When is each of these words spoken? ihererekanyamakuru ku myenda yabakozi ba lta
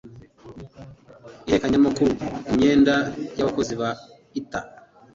ihererekanyamakuru 1.45 2.11
ku 2.45 2.51
myenda 2.57 2.95
yabakozi 3.37 3.73
ba 3.81 3.89
lta 4.41 4.59